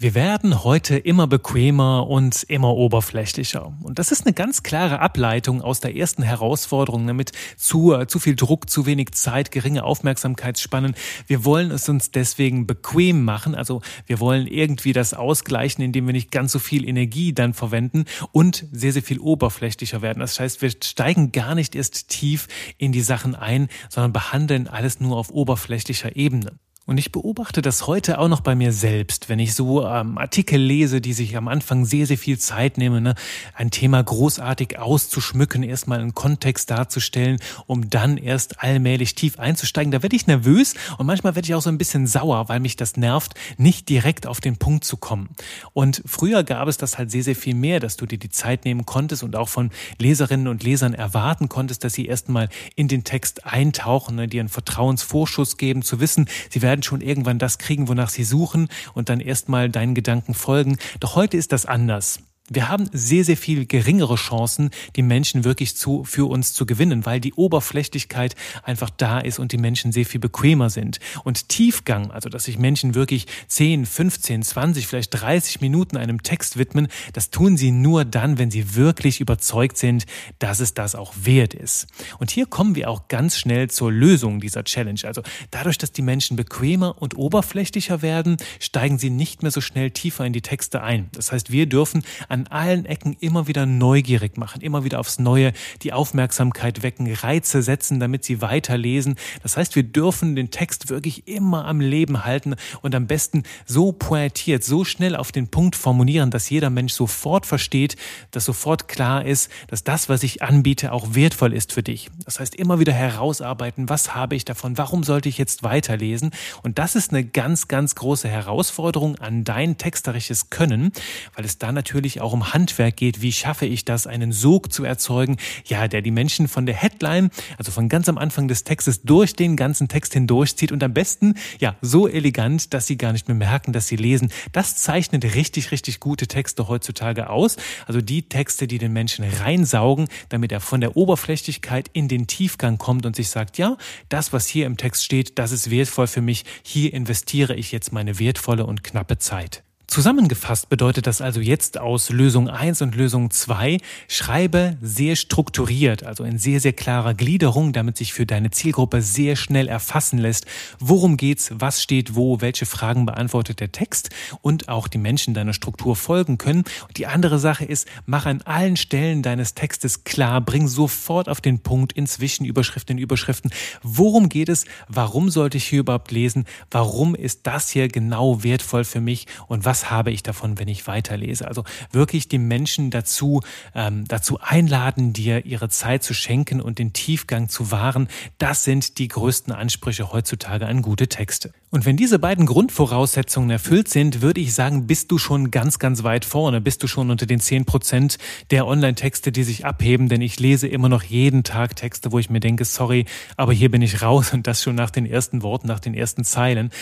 Wir 0.00 0.15
werden 0.15 0.62
heute 0.62 0.97
immer 0.97 1.27
bequemer 1.27 2.06
und 2.06 2.45
immer 2.45 2.77
oberflächlicher. 2.77 3.73
Und 3.83 3.99
das 3.99 4.12
ist 4.12 4.27
eine 4.27 4.33
ganz 4.33 4.62
klare 4.62 5.00
Ableitung 5.00 5.61
aus 5.61 5.81
der 5.81 5.97
ersten 5.97 6.23
Herausforderung, 6.23 7.05
damit 7.09 7.33
zu, 7.56 8.05
zu 8.06 8.21
viel 8.21 8.37
Druck, 8.37 8.71
zu 8.71 8.87
wenig 8.87 9.11
Zeit, 9.15 9.50
geringe 9.50 9.83
Aufmerksamkeitsspannen. 9.83 10.95
Wir 11.27 11.45
wollen 11.45 11.73
es 11.73 11.89
uns 11.89 12.12
deswegen 12.12 12.65
bequem 12.65 13.25
machen. 13.25 13.56
Also 13.56 13.83
wir 14.06 14.21
wollen 14.21 14.47
irgendwie 14.47 14.93
das 14.93 15.15
ausgleichen, 15.15 15.83
indem 15.83 16.06
wir 16.06 16.12
nicht 16.12 16.31
ganz 16.31 16.53
so 16.53 16.61
viel 16.61 16.89
Energie 16.89 17.33
dann 17.33 17.53
verwenden 17.53 18.05
und 18.31 18.67
sehr, 18.71 18.93
sehr 18.93 19.03
viel 19.03 19.19
oberflächlicher 19.19 20.00
werden. 20.00 20.21
Das 20.21 20.39
heißt, 20.39 20.62
wir 20.62 20.71
steigen 20.71 21.33
gar 21.33 21.56
nicht 21.56 21.75
erst 21.75 22.06
tief 22.06 22.47
in 22.77 22.93
die 22.93 23.00
Sachen 23.00 23.35
ein, 23.35 23.67
sondern 23.89 24.12
behandeln 24.12 24.69
alles 24.69 25.00
nur 25.00 25.17
auf 25.17 25.31
oberflächlicher 25.31 26.15
Ebene. 26.15 26.53
Und 26.88 26.96
ich 26.96 27.12
beobachte 27.12 27.61
das 27.61 27.87
heute 27.87 28.19
auch 28.19 28.29
noch 28.29 28.40
bei 28.40 28.55
mir 28.55 28.73
selbst, 28.73 29.29
wenn 29.29 29.38
ich 29.38 29.55
so 29.55 29.87
ähm, 29.87 30.17
Artikel 30.17 30.58
lese, 30.58 31.02
die 31.02 31.12
sich 31.12 31.37
am 31.37 31.46
Anfang 31.46 31.85
sehr, 31.85 32.06
sehr 32.06 32.17
viel 32.17 32.38
Zeit 32.38 32.79
nehmen, 32.79 33.02
ne? 33.02 33.14
ein 33.52 33.70
Thema 33.70 34.02
großartig 34.02 34.79
auszuschmücken, 34.79 35.62
erstmal 35.62 36.00
einen 36.00 36.14
Kontext 36.14 36.70
darzustellen, 36.70 37.40
um 37.67 37.90
dann 37.90 38.17
erst 38.17 38.62
allmählich 38.62 39.14
tief 39.14 39.38
einzusteigen. 39.38 39.93
Da 39.93 40.02
werde 40.02 40.17
ich 40.17 40.26
nervös 40.26 40.76
und 40.96 41.05
manchmal 41.05 41.35
werde 41.35 41.44
ich 41.46 41.55
auch 41.55 41.61
so 41.61 41.69
ein 41.69 41.76
bisschen 41.76 42.06
sauer, 42.06 42.49
weil 42.49 42.58
mich 42.58 42.75
das 42.75 42.96
nervt, 42.96 43.35
nicht 43.58 43.90
direkt 43.90 44.26
auf 44.26 44.40
den 44.40 44.56
Punkt 44.56 44.85
zu 44.85 44.96
kommen. 44.96 45.29
Und 45.75 46.02
früher 46.06 46.43
gab 46.43 46.69
es 46.69 46.79
das 46.79 46.96
halt 46.96 47.11
sehr, 47.11 47.23
sehr 47.23 47.37
viel 47.37 47.55
mehr, 47.55 47.81
dass 47.81 47.99
du 47.99 48.06
dir 48.06 48.19
die 48.19 48.31
Zeit 48.31 48.64
nehmen 48.64 48.87
konntest 48.87 49.23
und 49.23 49.37
auch 49.37 49.50
von 49.50 49.73
Leserinnen 49.99 50.49
und 50.49 50.62
Lesern 50.62 50.94
erwarten 50.94 51.50
konntest, 51.50 51.85
dass 51.85 51.93
sie 51.93 52.06
erstmal 52.06 52.49
in 52.76 52.88
den 52.88 53.05
Text 53.05 53.44
eintauchen, 53.44 54.17
ne? 54.17 54.26
dir 54.26 54.40
einen 54.40 54.49
Vertrauensvorschuss 54.49 55.58
geben, 55.58 55.82
zu 55.82 56.00
wissen, 56.00 56.31
sie 56.49 56.62
werden 56.62 56.78
werden 56.79 56.83
schon 56.85 57.01
irgendwann 57.01 57.39
das 57.39 57.59
kriegen, 57.59 57.89
wonach 57.89 58.11
sie 58.11 58.25
suchen 58.25 58.69
und 58.95 59.09
dann 59.09 59.21
erstmal 59.21 59.69
deinen 59.69 59.95
Gedanken 59.95 60.35
folgen. 60.35 60.79
Doch 61.01 61.17
heute 61.17 61.37
ist 61.37 61.53
das 61.53 61.67
anders. 61.67 62.21
Wir 62.50 62.69
haben 62.69 62.89
sehr, 62.93 63.25
sehr 63.25 63.37
viel 63.37 63.67
geringere 63.67 64.15
Chancen, 64.15 64.71
die 64.97 65.03
Menschen 65.03 65.45
wirklich 65.45 65.77
zu, 65.77 66.05
für 66.05 66.29
uns 66.29 66.55
zu 66.55 66.65
gewinnen, 66.65 67.05
weil 67.05 67.21
die 67.21 67.35
Oberflächlichkeit 67.35 68.35
einfach 68.62 68.89
da 68.89 69.19
ist 69.19 69.39
und 69.39 69.53
die 69.53 69.59
Menschen 69.59 69.93
sehr 69.93 70.06
viel 70.06 70.21
bequemer 70.21 70.71
sind. 70.71 70.99
Und 71.25 71.50
Tiefgang, 71.50 72.11
also 72.11 72.31
dass 72.31 72.45
sich 72.45 72.59
Menschen 72.59 72.95
wirklich 72.95 73.27
10, 73.49 73.85
15, 73.85 74.43
20, 74.43 74.87
vielleicht 74.87 75.11
30 75.11 75.61
Minuten 75.61 75.99
einem 75.99 76.23
Text 76.23 76.56
widmen, 76.56 76.89
das 77.12 77.31
tun 77.31 77.59
sie 77.59 77.71
nur 77.71 78.06
dann, 78.06 78.39
wenn 78.39 78.50
sie 78.50 78.75
wirklich 78.75 79.21
überzeugt 79.21 79.77
sind, 79.77 80.06
dass 80.39 80.61
es 80.61 80.73
das 80.73 80.95
auch 80.95 81.12
wert 81.21 81.53
ist. 81.53 81.87
Und 82.19 82.31
hier 82.31 82.47
kommen 82.47 82.75
wir 82.75 82.89
auch 82.89 83.09
ganz 83.09 83.37
schnell 83.37 83.69
zur 83.69 83.93
Lösung 83.93 84.41
dieser 84.41 84.65
Challenge. 84.65 85.00
Also 85.05 85.23
dadurch, 85.50 85.77
dass 85.77 85.93
die 85.93 86.03
Menschen 86.03 86.37
bequemer 86.37 87.00
und 87.00 87.15
oberflächlicher 87.17 88.00
werden, 88.00 88.39
steigen 88.59 88.99
sie 88.99 89.11
nicht 89.11 89.43
mehr 89.43 89.50
so 89.50 89.61
schnell 89.61 89.91
tiefer 89.91 90.25
in 90.25 90.33
die 90.33 90.41
Texte 90.41 90.83
ein. 90.83 91.11
Das 91.12 91.31
heißt, 91.31 91.52
wir 91.52 91.67
dürfen 91.67 92.02
an 92.28 92.38
an 92.38 92.47
allen 92.49 92.85
Ecken 92.85 93.16
immer 93.18 93.49
wieder 93.49 93.66
neugierig 93.66 94.37
machen, 94.37 94.61
immer 94.61 94.85
wieder 94.85 95.00
aufs 95.00 95.18
Neue 95.18 95.52
die 95.83 95.92
Aufmerksamkeit 95.92 96.83
wecken, 96.83 97.12
Reize 97.12 97.62
setzen, 97.62 97.99
damit 97.99 98.25
sie 98.25 98.40
weiterlesen. 98.40 99.16
Das 99.42 99.57
heißt, 99.57 99.75
wir 99.75 99.83
dürfen 99.83 100.37
den 100.37 100.50
Text 100.50 100.88
wirklich 100.88 101.26
immer 101.26 101.64
am 101.64 101.80
Leben 101.80 102.25
halten 102.25 102.54
und 102.83 102.95
am 102.95 103.07
besten 103.07 103.42
so 103.66 103.92
pointiert, 103.92 104.62
so 104.62 104.85
schnell 104.85 105.16
auf 105.16 105.33
den 105.33 105.49
Punkt 105.49 105.75
formulieren, 105.75 106.30
dass 106.30 106.49
jeder 106.49 106.71
Mensch 106.71 106.92
sofort 106.92 107.45
versteht, 107.45 107.97
dass 108.30 108.45
sofort 108.45 108.87
klar 108.87 109.25
ist, 109.25 109.50
dass 109.66 109.83
das, 109.83 110.09
was 110.09 110.23
ich 110.23 110.42
anbiete, 110.42 110.92
auch 110.92 111.14
wertvoll 111.14 111.52
ist 111.52 111.73
für 111.73 111.83
dich. 111.83 112.11
Das 112.25 112.38
heißt, 112.38 112.54
immer 112.54 112.78
wieder 112.78 112.92
herausarbeiten, 112.92 113.88
was 113.88 114.14
habe 114.14 114.37
ich 114.37 114.45
davon, 114.45 114.78
warum 114.78 115.02
sollte 115.02 115.28
ich 115.28 115.38
jetzt 115.38 115.64
weiterlesen? 115.64 116.30
Und 116.62 116.78
das 116.78 116.95
ist 116.95 117.11
eine 117.11 117.25
ganz, 117.25 117.66
ganz 117.66 117.97
große 117.97 118.28
Herausforderung 118.28 119.16
an 119.16 119.42
dein 119.42 119.76
texterisches 119.76 120.50
Können, 120.50 120.92
weil 121.35 121.45
es 121.45 121.59
da 121.59 121.73
natürlich 121.73 122.21
auch 122.21 122.27
auch 122.28 122.35
um 122.35 122.52
Handwerk 122.52 122.97
geht. 122.97 123.23
Wie 123.23 123.32
schaffe 123.32 123.64
ich 123.64 123.87
das, 123.87 124.06
einen 124.06 124.32
Sog 124.32 124.70
zu 124.70 124.85
erzeugen? 124.85 125.38
Ja, 125.64 125.88
der 125.88 126.02
die 126.02 126.11
Menschen 126.11 126.47
von 126.47 126.66
der 126.66 126.75
Headline, 126.75 127.30
also 127.56 127.73
von 127.73 127.88
ganz 127.88 128.06
am 128.08 128.18
Anfang 128.18 128.49
des 128.49 128.64
Textes 128.64 129.00
durch 129.00 129.32
den 129.32 129.56
ganzen 129.56 129.88
Text 129.88 130.12
hindurchzieht 130.12 130.70
und 130.70 130.82
am 130.82 130.92
besten, 130.92 131.35
ja, 131.58 131.76
so 131.80 132.06
elegant, 132.06 132.75
dass 132.75 132.87
sie 132.87 132.99
gar 132.99 133.12
nicht 133.12 133.28
mehr 133.28 133.37
merken, 133.37 133.73
dass 133.73 133.87
sie 133.87 133.97
lesen. 133.97 134.30
Das 134.52 134.76
zeichnet 134.76 135.25
richtig, 135.35 135.73
richtig 135.73 136.00
gute 136.00 136.26
Texte 136.26 136.68
heutzutage 136.68 137.30
aus. 137.30 137.56
Also 137.87 138.02
die 138.02 138.28
Texte, 138.28 138.66
die 138.66 138.76
den 138.76 138.92
Menschen 138.92 139.25
reinsaugen, 139.25 140.08
damit 140.28 140.52
er 140.52 140.61
von 140.61 140.82
der 140.82 140.99
Oberflächlichkeit 140.99 141.88
in 141.94 142.08
den 142.08 142.26
Tiefgang 142.26 142.76
kommt 142.76 143.06
und 143.06 143.16
sich 143.16 143.30
sagt, 143.30 143.56
ja, 143.56 143.78
das, 144.11 144.35
was 144.35 144.47
hier 144.47 144.66
im 144.66 144.76
Text 144.76 145.02
steht, 145.02 145.38
das 145.38 145.50
ist 145.50 145.70
wertvoll 145.70 146.08
für 146.08 146.20
mich. 146.20 146.44
Hier 146.62 146.92
investiere 146.92 147.54
ich 147.54 147.73
jetzt 147.73 147.90
meine 147.90 148.18
wertvolle 148.18 148.66
und 148.66 148.85
knappe 148.85 149.16
Zeit. 149.16 149.62
Zusammengefasst 149.88 150.68
bedeutet 150.68 151.07
das 151.07 151.23
also 151.23 151.40
jetzt 151.40 151.78
aus 151.78 152.11
Lösung 152.11 152.50
1 152.50 152.83
und 152.83 152.95
Lösung 152.95 153.30
2, 153.30 153.78
schreibe 154.07 154.76
sehr 154.83 155.16
strukturiert, 155.16 156.04
also 156.04 156.25
in 156.25 156.37
sehr, 156.37 156.61
sehr 156.61 156.75
klarer 156.75 157.14
Gliederung, 157.14 157.73
damit 157.73 157.97
sich 157.97 158.12
für 158.12 158.26
deine 158.26 158.50
Zielgruppe 158.50 159.00
sehr 159.00 159.35
schnell 159.35 159.66
erfassen 159.66 160.18
lässt, 160.18 160.45
worum 160.78 161.16
geht's, 161.16 161.52
was 161.54 161.83
steht 161.83 162.14
wo, 162.14 162.42
welche 162.42 162.66
Fragen 162.66 163.07
beantwortet 163.07 163.61
der 163.61 163.73
Text 163.73 164.11
und 164.42 164.68
auch 164.68 164.88
die 164.88 164.99
Menschen 164.99 165.33
deiner 165.33 165.54
Struktur 165.54 165.97
folgen 165.97 166.37
können. 166.37 166.64
Und 166.87 166.99
die 166.99 167.07
andere 167.07 167.38
Sache 167.38 167.64
ist, 167.64 167.88
mach 168.04 168.26
an 168.26 168.42
allen 168.42 168.76
Stellen 168.76 169.23
deines 169.23 169.54
Textes 169.54 170.04
klar, 170.04 170.42
bring 170.42 170.68
sofort 170.68 171.30
auf 171.30 171.40
den 171.40 171.61
Punkt 171.61 171.95
in 171.95 172.07
Zwischenüberschriften, 172.07 172.99
in 172.99 173.02
Überschriften, 173.02 173.52
worum 173.83 174.28
geht 174.28 174.50
es, 174.50 174.66
warum 174.87 175.30
sollte 175.30 175.57
ich 175.57 175.64
hier 175.64 175.80
überhaupt 175.80 176.11
lesen, 176.11 176.45
warum 176.71 177.14
ist 177.14 177.47
das 177.47 177.71
hier 177.71 177.88
genau 177.88 178.45
wertvoll 178.45 178.85
für 178.85 179.00
mich 179.00 179.26
und 179.47 179.64
was 179.64 179.77
was 179.78 179.90
habe 179.92 180.11
ich 180.11 180.25
davon, 180.25 180.58
wenn 180.58 180.66
ich 180.66 180.88
weiterlese? 180.88 181.47
Also 181.47 181.62
wirklich 181.92 182.26
die 182.26 182.38
Menschen 182.38 182.90
dazu, 182.90 183.42
ähm, 183.76 184.06
dazu 184.08 184.40
einladen, 184.40 185.12
dir 185.12 185.47
ihre 185.47 185.68
Zeit 185.68 186.02
zu 186.02 186.14
schenken 186.14 186.61
und 186.61 186.80
den 186.80 186.92
Tiefgang 186.92 187.49
zu 187.49 187.70
wahren. 187.70 188.08
Das 188.38 188.64
sind 188.64 188.99
die 188.99 189.06
größten 189.06 189.52
Ansprüche 189.52 190.12
heutzutage 190.12 190.66
an 190.66 190.82
gute 190.82 191.06
Texte. 191.06 191.52
Und 191.70 191.87
wenn 191.87 191.97
diese 191.97 192.18
beiden 192.18 192.44
Grundvoraussetzungen 192.44 193.50
erfüllt 193.50 193.87
sind, 193.87 194.20
würde 194.20 194.40
ich 194.40 194.52
sagen, 194.52 194.88
bist 194.88 195.12
du 195.12 195.18
schon 195.18 195.52
ganz, 195.52 195.78
ganz 195.78 196.02
weit 196.02 196.25
vorne. 196.25 196.61
Bist 196.61 196.82
du 196.82 196.88
schon 196.88 197.12
unter 197.12 197.26
den 197.26 197.38
zehn 197.38 197.64
Prozent 197.64 198.18
der 198.50 198.66
Online-Texte, 198.66 199.30
die 199.30 199.44
sich 199.44 199.64
abheben. 199.64 200.08
Denn 200.08 200.23
ich 200.23 200.40
lese 200.40 200.66
immer 200.66 200.88
noch 200.88 201.04
jeden 201.04 201.44
Tag 201.44 201.76
Texte, 201.76 202.11
wo 202.11 202.18
ich 202.18 202.30
mir 202.30 202.40
denke, 202.40 202.64
sorry, 202.64 203.04
aber 203.37 203.52
hier 203.52 203.70
bin 203.70 203.82
ich 203.82 204.02
raus 204.02 204.32
und 204.32 204.49
das 204.49 204.61
schon 204.61 204.75
nach 204.75 204.90
den 204.90 205.06
ersten 205.06 205.42
Worten, 205.42 205.68
nach 205.68 205.78
den 205.78 205.94
ersten 205.94 206.25
Zeilen. 206.25 206.73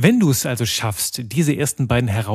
Wenn 0.00 0.20
du 0.20 0.30
es 0.30 0.46
also 0.46 0.64
schaffst, 0.64 1.22
diese 1.32 1.56
ersten 1.56 1.88
beiden 1.88 2.08
Herausforderungen 2.08 2.27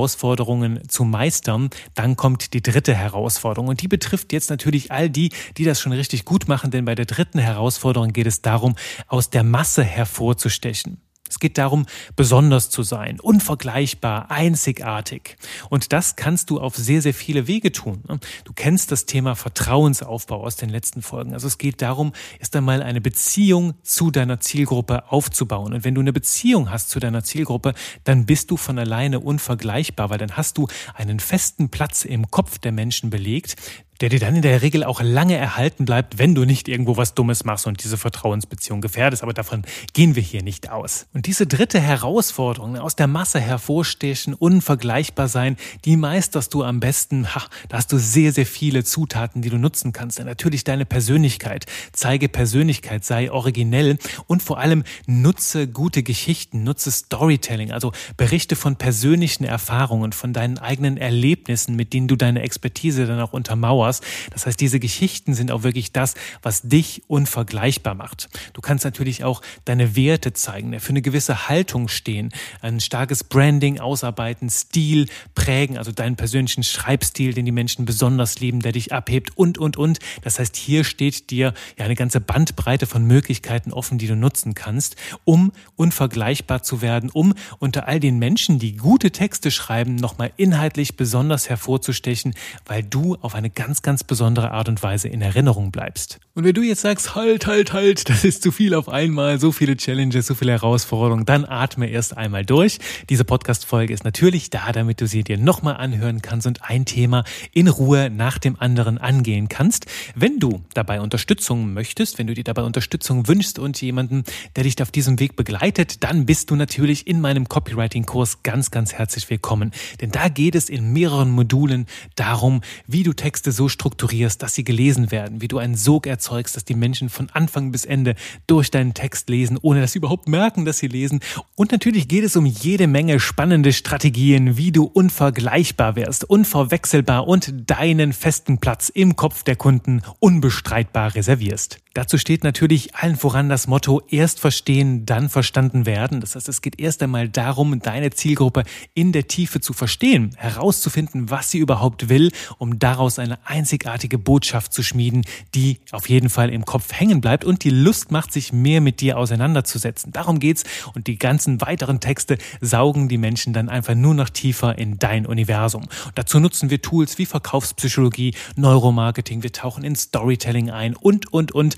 zu 0.88 1.04
meistern, 1.04 1.70
dann 1.96 2.16
kommt 2.16 2.54
die 2.54 2.62
dritte 2.62 2.94
Herausforderung. 2.94 3.68
Und 3.68 3.82
die 3.82 3.88
betrifft 3.88 4.34
jetzt 4.34 4.50
natürlich 4.50 4.92
all 4.92 5.10
die, 5.10 5.32
die 5.58 5.64
das 5.64 5.80
schon 5.80 5.92
richtig 5.92 6.26
gut 6.26 6.48
machen, 6.48 6.72
denn 6.72 6.86
bei 6.86 6.96
der 6.96 7.06
dritten 7.06 7.40
Herausforderung 7.40 8.14
geht 8.14 8.28
es 8.28 8.42
darum, 8.42 8.76
aus 9.08 9.30
der 9.30 9.44
Masse 9.44 9.84
hervorzustechen. 9.84 10.98
Es 11.34 11.40
geht 11.40 11.58
darum, 11.58 11.88
besonders 12.16 12.70
zu 12.70 12.84
sein, 12.84 13.20
unvergleichbar, 13.20 14.30
einzigartig. 14.30 15.36
Und 15.72 15.92
das 15.92 16.16
kannst 16.16 16.52
du 16.52 16.60
auf 16.60 16.76
sehr, 16.76 17.02
sehr 17.02 17.16
viele 17.16 17.48
Wege 17.48 17.72
tun. 17.72 18.04
Ne? 18.08 18.20
Du 18.46 18.54
kennst 18.54 18.92
das 18.92 19.08
Thema 19.08 19.34
Vertrauensaufbau 19.34 20.44
aus 20.44 20.58
den 20.58 20.70
letzten 20.70 21.02
Folgen. 21.02 21.34
Also 21.34 21.48
es 21.48 21.58
geht 21.58 21.82
darum, 21.82 22.14
erst 22.40 22.56
einmal 22.56 22.84
eine 22.84 23.02
Beziehung 23.02 23.74
zu 23.82 24.12
deiner 24.12 24.42
Zielgruppe 24.42 25.12
aufzubauen. 25.12 25.74
Und 25.74 25.84
wenn 25.84 25.96
du 25.96 26.02
eine 26.02 26.14
Beziehung 26.14 26.70
hast 26.70 26.92
zu 26.92 27.00
deiner 27.00 27.24
Zielgruppe, 27.24 27.74
dann 28.04 28.28
bist 28.28 28.52
du 28.52 28.58
von 28.58 28.78
alleine 28.78 29.20
unvergleichbar, 29.20 30.12
weil 30.12 30.20
dann 30.20 30.38
hast 30.38 30.60
du 30.60 30.68
einen 30.94 31.20
festen 31.20 31.70
Platz 31.70 32.06
im 32.06 32.30
Kopf 32.30 32.60
der 32.60 32.74
Menschen 32.74 33.10
belegt, 33.10 33.56
der 34.02 34.10
dir 34.10 34.20
dann 34.20 34.36
in 34.36 34.42
der 34.42 34.62
Regel 34.62 34.84
auch 34.84 35.02
lange 35.02 35.36
erhalten 35.36 35.86
bleibt, 35.86 36.18
wenn 36.18 36.36
du 36.36 36.46
nicht 36.46 36.68
irgendwo 36.68 36.98
was 36.98 37.14
Dummes 37.14 37.46
machst 37.46 37.68
und 37.68 37.84
diese 37.84 37.98
Vertrauensbeziehung 37.98 38.82
gefährdest. 38.82 39.24
Aber 39.24 39.34
davon 39.34 39.64
gehen 39.94 40.16
wir 40.16 40.24
hier 40.24 40.44
nicht 40.44 40.70
aus. 40.70 41.06
Und 41.14 41.26
diese 41.26 41.48
dritte 41.48 41.80
Herausforderung, 41.80 42.78
aus 42.78 42.96
der 42.96 43.08
Masse 43.08 43.40
hervorstechen, 43.40 44.34
unvergleichbar 44.34 45.28
sein, 45.28 45.58
die 45.86 45.96
meisterst 45.96 46.54
du 46.54 46.64
am 46.64 46.80
besten. 46.80 47.34
Ha, 47.34 47.44
da 47.70 47.78
hast 47.78 47.92
du 47.92 47.98
sehr, 47.98 48.34
sehr 48.34 48.46
viele 48.46 48.84
Zutaten, 48.84 49.42
die 49.42 49.50
du 49.50 49.58
nutzen 49.58 49.94
kannst. 49.94 50.20
Denn 50.20 50.26
natürlich 50.26 50.64
deine 50.64 50.86
Persönlichkeit. 50.86 51.66
Zeige 51.94 52.28
Persönlichkeit, 52.30 53.06
sei 53.06 53.32
originell 53.32 53.98
und 54.28 54.44
vor 54.44 54.60
allem 54.60 54.84
nutze 55.06 55.68
gute 55.68 56.04
Geschichten, 56.04 56.64
nutze 56.64 56.92
Storytelling, 56.92 57.72
also 57.72 57.92
berichte 58.18 58.56
von 58.56 58.76
persönlichen 58.76 59.44
Erfahrungen, 59.44 60.12
von 60.12 60.34
deinen 60.34 60.58
eigenen 60.58 60.98
Erlebnissen, 60.98 61.76
mit 61.76 61.94
denen 61.94 62.08
du 62.08 62.16
deine 62.16 62.42
Expertise 62.42 63.06
dann 63.06 63.22
auch 63.22 63.34
untermauerst 63.34 63.93
Powers. 63.94 64.02
Das 64.32 64.46
heißt, 64.46 64.60
diese 64.60 64.80
Geschichten 64.80 65.34
sind 65.34 65.52
auch 65.52 65.64
wirklich 65.64 65.92
das, 65.92 66.16
was 66.42 66.62
dich 66.62 67.04
unvergleichbar 67.08 67.96
macht. 67.96 68.30
Du 68.54 68.62
kannst 68.62 68.86
natürlich 68.86 69.24
auch 69.24 69.42
deine 69.66 69.96
Werte 69.96 70.34
zeigen, 70.34 70.80
für 70.80 70.90
eine 70.90 71.02
gewisse 71.02 71.48
Haltung 71.50 71.88
stehen, 71.88 72.32
ein 72.62 72.80
starkes 72.80 73.24
Branding 73.24 73.80
ausarbeiten, 73.80 74.50
Stil 74.50 75.08
prägen, 75.36 75.78
also 75.78 75.92
deinen 75.92 76.16
persönlichen 76.16 76.64
Schreibstil, 76.64 77.34
den 77.34 77.46
die 77.46 77.52
Menschen 77.52 77.86
besonders 77.86 78.40
lieben, 78.40 78.62
der 78.62 78.72
dich 78.72 78.92
abhebt 78.92 79.38
und, 79.38 79.58
und, 79.58 79.78
und. 79.78 80.00
Das 80.22 80.40
heißt, 80.40 80.56
hier 80.56 80.84
steht 80.84 81.30
dir 81.30 81.54
ja 81.78 81.86
eine 81.86 81.96
ganze 81.96 82.22
Bandbreite 82.22 82.86
von 82.86 83.06
Möglichkeiten 83.06 83.74
offen, 83.74 83.98
die 83.98 84.08
du 84.08 84.16
nutzen 84.16 84.54
kannst, 84.54 84.96
um 85.26 85.52
unvergleichbar 85.76 86.64
zu 86.64 86.82
werden, 86.82 87.10
um 87.10 87.34
unter 87.60 87.88
all 87.88 88.00
den 88.00 88.18
Menschen, 88.20 88.60
die 88.60 88.76
gute 88.76 89.12
Texte 89.12 89.52
schreiben, 89.52 89.96
nochmal 89.96 90.32
inhaltlich 90.38 90.96
besonders 90.96 91.50
hervorzustechen, 91.50 92.34
weil 92.66 92.84
du 92.84 93.16
auf 93.22 93.36
eine 93.36 93.50
ganz 93.50 93.73
ganz, 93.74 93.82
ganz 93.82 94.04
besondere 94.04 94.52
Art 94.52 94.70
und 94.70 94.84
Weise 94.84 95.08
in 95.08 95.24
Erinnerung 95.24 95.72
bleibst. 95.72 96.20
Und 96.36 96.44
wenn 96.44 96.54
du 96.54 96.62
jetzt 96.62 96.82
sagst, 96.82 97.16
halt, 97.16 97.48
halt, 97.48 97.74
halt, 97.74 98.08
das 98.08 98.24
ist 98.24 98.44
zu 98.44 98.52
viel 98.52 98.76
auf 98.76 98.88
einmal, 98.88 99.40
so 99.40 99.52
viele 99.52 99.76
Challenges, 99.76 100.28
so 100.28 100.36
viele 100.36 100.52
Herausforderungen, 100.52 101.26
dann 101.26 101.44
atme 101.44 101.88
erst 101.88 102.16
einmal 102.16 102.46
durch. 102.46 102.78
Diese 103.10 103.26
Podcast-Folge 103.26 103.92
ist 103.92 104.04
natürlich 104.04 104.52
da, 104.52 104.72
damit 104.72 105.02
du 105.02 105.08
sie 105.08 105.24
dir 105.24 105.40
nochmal 105.40 105.78
anhören 105.78 106.22
kannst 106.22 106.46
und 106.46 106.70
ein 106.70 106.86
Thema 106.86 107.24
in 107.52 107.68
Ruhe 107.68 108.12
nach 108.12 108.38
dem 108.38 108.60
anderen 108.60 109.00
angehen 109.00 109.50
kannst. 109.50 109.88
Wenn 110.14 110.40
du 110.40 110.62
dabei 110.76 111.02
Unterstützung 111.02 111.74
möchtest, 111.74 112.20
wenn 112.20 112.28
du 112.28 112.36
dir 112.36 112.44
dabei 112.44 112.62
Unterstützung 112.62 113.28
wünschst 113.28 113.58
und 113.58 113.82
jemanden, 113.82 114.24
der 114.56 114.66
dich 114.66 114.80
auf 114.84 114.92
diesem 114.92 115.20
Weg 115.20 115.36
begleitet, 115.36 116.04
dann 116.04 116.28
bist 116.28 116.52
du 116.52 116.56
natürlich 116.56 117.08
in 117.08 117.22
meinem 117.22 117.50
Copywriting-Kurs 117.50 118.44
ganz, 118.44 118.70
ganz 118.70 118.94
herzlich 118.94 119.28
willkommen. 119.32 119.72
Denn 120.00 120.12
da 120.12 120.30
geht 120.30 120.54
es 120.54 120.70
in 120.70 120.94
mehreren 120.94 121.32
Modulen 121.32 121.88
darum, 122.16 122.62
wie 122.86 123.02
du 123.02 123.14
Texte 123.14 123.52
so 123.52 123.63
strukturierst, 123.70 124.42
dass 124.42 124.56
sie 124.56 124.64
gelesen 124.64 125.12
werden, 125.12 125.42
wie 125.42 125.48
du 125.48 125.58
einen 125.58 125.76
Sog 125.76 126.08
erzeugst, 126.08 126.56
dass 126.56 126.66
die 126.66 126.76
Menschen 126.76 127.10
von 127.10 127.30
Anfang 127.32 127.72
bis 127.72 127.86
Ende 127.86 128.16
durch 128.48 128.72
deinen 128.72 128.94
Text 128.94 129.30
lesen, 129.30 129.58
ohne 129.62 129.82
dass 129.82 129.94
sie 129.94 130.00
überhaupt 130.00 130.28
merken, 130.28 130.66
dass 130.66 130.78
sie 130.78 130.88
lesen. 130.88 131.20
Und 131.56 131.72
natürlich 131.72 132.08
geht 132.08 132.24
es 132.24 132.36
um 132.36 132.46
jede 132.46 132.88
Menge 132.88 133.20
spannende 133.20 133.74
Strategien, 133.74 134.58
wie 134.58 134.72
du 134.72 134.86
unvergleichbar 134.86 135.96
wirst, 135.96 136.24
unverwechselbar 136.24 137.28
und 137.28 137.54
deinen 137.70 138.14
festen 138.14 138.58
Platz 138.60 138.90
im 138.90 139.16
Kopf 139.16 139.44
der 139.44 139.56
Kunden 139.56 140.02
unbestreitbar 140.20 141.16
reservierst. 141.16 141.80
Dazu 141.94 142.18
steht 142.18 142.44
natürlich 142.44 142.96
allen 142.96 143.16
voran 143.16 143.50
das 143.50 143.68
Motto 143.68 144.02
erst 144.10 144.40
verstehen, 144.40 145.06
dann 145.06 145.30
verstanden 145.30 145.86
werden. 145.86 146.22
Das 146.22 146.36
heißt, 146.36 146.50
es 146.50 146.64
geht 146.64 146.80
erst 146.80 147.04
einmal 147.04 147.30
darum, 147.30 147.80
deine 147.80 148.10
Zielgruppe 148.10 148.64
in 148.96 149.12
der 149.12 149.28
Tiefe 149.28 149.62
zu 149.62 149.74
verstehen, 149.74 150.34
herauszufinden, 150.36 151.30
was 151.30 151.52
sie 151.52 151.60
überhaupt 151.60 152.10
will, 152.10 152.32
um 152.58 152.80
daraus 152.80 153.20
eine 153.20 153.48
einzigartige 153.54 154.18
Botschaft 154.18 154.74
zu 154.74 154.82
schmieden, 154.82 155.24
die 155.54 155.78
auf 155.92 156.10
jeden 156.10 156.32
Fall 156.32 156.50
im 156.50 156.66
Kopf 156.66 156.92
hängen 156.92 157.22
bleibt 157.22 157.46
und 157.46 157.64
die 157.64 157.70
Lust 157.70 158.12
macht, 158.12 158.34
sich 158.34 158.52
mehr 158.52 158.82
mit 158.82 159.00
dir 159.00 159.18
auseinanderzusetzen. 159.18 160.12
Darum 160.12 160.40
geht's 160.40 160.64
und 160.96 161.06
die 161.06 161.20
ganzen 161.20 161.62
weiteren 161.62 162.00
Texte 162.00 162.40
saugen 162.62 163.10
die 163.10 163.20
Menschen 163.20 163.54
dann 163.54 163.70
einfach 163.70 163.94
nur 163.94 164.16
noch 164.16 164.30
tiefer 164.30 164.80
in 164.80 164.98
dein 164.98 165.28
Universum. 165.28 165.88
Dazu 166.16 166.40
nutzen 166.40 166.72
wir 166.72 166.82
Tools 166.82 167.20
wie 167.20 167.28
Verkaufspsychologie, 167.28 168.34
Neuromarketing, 168.56 169.44
wir 169.44 169.52
tauchen 169.52 169.84
in 169.84 169.96
Storytelling 169.96 170.72
ein 170.72 170.96
und, 170.96 171.32
und, 171.32 171.52
und. 171.52 171.78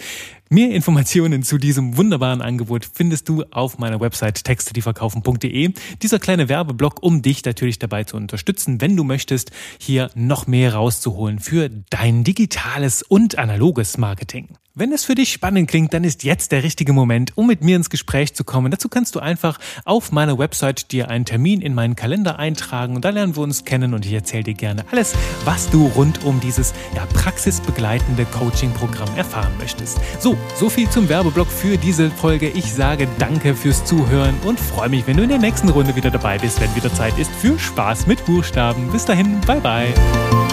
Mehr 0.55 0.71
Informationen 0.71 1.43
zu 1.43 1.57
diesem 1.57 1.97
wunderbaren 1.97 2.41
Angebot 2.41 2.89
findest 2.93 3.27
du 3.27 3.43
auf 3.51 3.77
meiner 3.77 3.99
Website 3.99 4.41
texte-die-verkaufen.de. 4.45 5.73
Dieser 6.01 6.17
kleine 6.17 6.47
Werbeblock, 6.47 7.03
um 7.03 7.21
dich 7.21 7.43
natürlich 7.43 7.77
dabei 7.77 8.05
zu 8.05 8.15
unterstützen, 8.15 8.79
wenn 8.79 8.95
du 8.95 9.03
möchtest, 9.03 9.51
hier 9.77 10.11
noch 10.15 10.47
mehr 10.47 10.73
rauszuholen 10.73 11.39
für 11.39 11.69
dein 11.89 12.23
digitales 12.23 13.03
und 13.03 13.37
analoges 13.37 13.97
Marketing. 13.97 14.47
Wenn 14.77 14.91
es 14.91 15.05
für 15.05 15.15
dich 15.15 15.31
spannend 15.31 15.69
klingt, 15.69 15.93
dann 15.93 16.03
ist 16.03 16.25
jetzt 16.25 16.51
der 16.51 16.61
richtige 16.63 16.91
Moment, 16.91 17.31
um 17.37 17.47
mit 17.47 17.63
mir 17.63 17.77
ins 17.77 17.89
Gespräch 17.89 18.35
zu 18.35 18.43
kommen. 18.43 18.71
Dazu 18.71 18.89
kannst 18.89 19.15
du 19.15 19.21
einfach 19.21 19.57
auf 19.85 20.11
meiner 20.11 20.37
Website 20.37 20.91
dir 20.91 21.09
einen 21.09 21.23
Termin 21.23 21.61
in 21.61 21.73
meinen 21.73 21.95
Kalender 21.95 22.39
eintragen 22.39 22.97
und 22.97 23.05
da 23.05 23.09
lernen 23.11 23.37
wir 23.37 23.43
uns 23.43 23.63
kennen 23.63 23.93
und 23.93 24.05
ich 24.05 24.11
erzähle 24.11 24.43
dir 24.43 24.53
gerne 24.53 24.83
alles, 24.91 25.13
was 25.45 25.69
du 25.69 25.87
rund 25.95 26.25
um 26.25 26.41
dieses 26.41 26.73
ja, 26.93 27.05
praxisbegleitende 27.05 28.25
Coaching-Programm 28.25 29.15
erfahren 29.15 29.53
möchtest. 29.59 29.97
So, 30.19 30.35
so 30.59 30.69
viel 30.69 30.89
zum 30.89 31.07
Werbeblock 31.07 31.47
für 31.47 31.77
diese 31.77 32.11
Folge. 32.11 32.49
Ich 32.49 32.73
sage 32.73 33.07
danke 33.17 33.55
fürs 33.55 33.85
Zuhören 33.85 34.35
und 34.43 34.59
freue 34.59 34.89
mich, 34.89 35.07
wenn 35.07 35.15
du 35.15 35.23
in 35.23 35.29
der 35.29 35.37
nächsten 35.37 35.69
Runde 35.69 35.95
wieder 35.95 36.11
dabei 36.11 36.37
bist, 36.37 36.59
wenn 36.59 36.75
wieder 36.75 36.93
Zeit 36.93 37.17
ist 37.17 37.31
für 37.31 37.57
Spaß 37.57 38.07
mit 38.07 38.25
Buchstaben. 38.25 38.91
Bis 38.91 39.05
dahin, 39.05 39.39
bye 39.47 39.61
bye. 39.61 40.44